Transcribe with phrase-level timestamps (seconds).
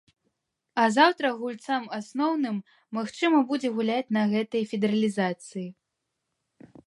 [0.83, 2.57] А заўтра гульцам асноўным
[2.99, 5.67] магчыма будзе гуляць на гэтай федэралізацыі.